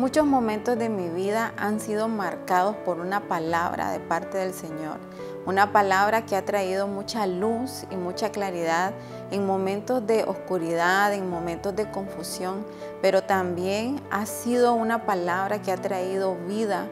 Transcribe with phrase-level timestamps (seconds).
[0.00, 4.96] Muchos momentos de mi vida han sido marcados por una palabra de parte del Señor,
[5.44, 8.94] una palabra que ha traído mucha luz y mucha claridad
[9.30, 12.64] en momentos de oscuridad, en momentos de confusión,
[13.02, 16.86] pero también ha sido una palabra que ha traído vida,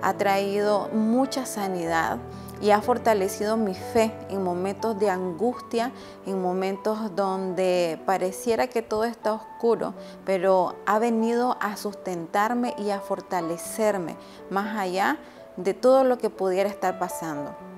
[0.00, 2.16] ha traído mucha sanidad
[2.60, 5.92] y ha fortalecido mi fe en momentos de angustia,
[6.26, 13.00] en momentos donde pareciera que todo está oscuro, pero ha venido a sustentarme y a
[13.00, 14.16] fortalecerme
[14.50, 15.18] más allá
[15.56, 17.73] de todo lo que pudiera estar pasando.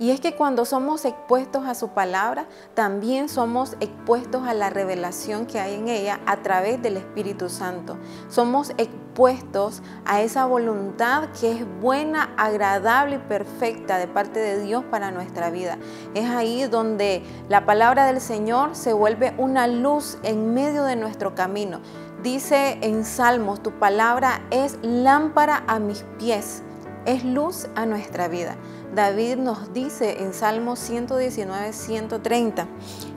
[0.00, 5.46] Y es que cuando somos expuestos a su palabra, también somos expuestos a la revelación
[5.46, 7.98] que hay en ella a través del Espíritu Santo.
[8.28, 14.84] Somos expuestos a esa voluntad que es buena, agradable y perfecta de parte de Dios
[14.84, 15.78] para nuestra vida.
[16.14, 21.34] Es ahí donde la palabra del Señor se vuelve una luz en medio de nuestro
[21.34, 21.80] camino.
[22.22, 26.62] Dice en Salmos, tu palabra es lámpara a mis pies,
[27.08, 28.56] es luz a nuestra vida.
[28.94, 32.66] David nos dice en Salmo 119, 130,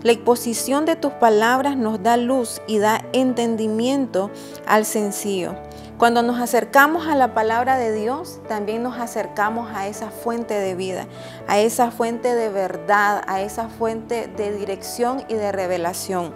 [0.03, 4.31] la exposición de tus palabras nos da luz y da entendimiento
[4.65, 5.55] al sencillo.
[5.97, 10.73] Cuando nos acercamos a la palabra de Dios, también nos acercamos a esa fuente de
[10.73, 11.07] vida,
[11.47, 16.33] a esa fuente de verdad, a esa fuente de dirección y de revelación.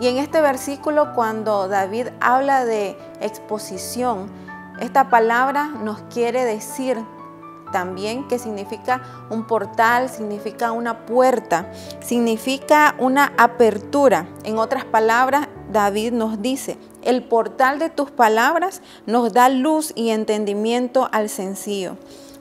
[0.00, 4.28] Y en este versículo, cuando David habla de exposición,
[4.82, 6.98] esta palabra nos quiere decir
[7.70, 14.26] también que significa un portal, significa una puerta, significa una apertura.
[14.44, 20.10] En otras palabras, David nos dice, el portal de tus palabras nos da luz y
[20.10, 21.96] entendimiento al sencillo.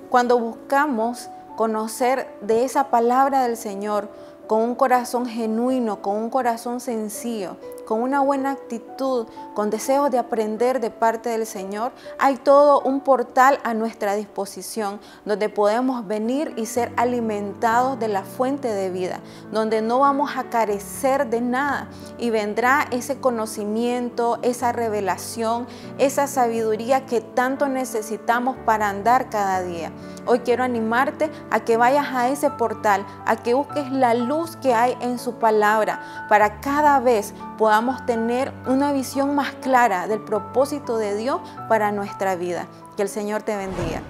[0.09, 4.09] Cuando buscamos conocer de esa palabra del Señor
[4.51, 10.17] con un corazón genuino, con un corazón sencillo, con una buena actitud, con deseos de
[10.17, 16.53] aprender de parte del Señor, hay todo un portal a nuestra disposición donde podemos venir
[16.57, 19.21] y ser alimentados de la fuente de vida,
[19.53, 25.65] donde no vamos a carecer de nada y vendrá ese conocimiento, esa revelación,
[25.97, 29.93] esa sabiduría que tanto necesitamos para andar cada día.
[30.25, 34.73] Hoy quiero animarte a que vayas a ese portal, a que busques la luz que
[34.73, 40.97] hay en su palabra para cada vez podamos tener una visión más clara del propósito
[40.97, 42.67] de Dios para nuestra vida.
[42.95, 44.01] Que el Señor te bendiga.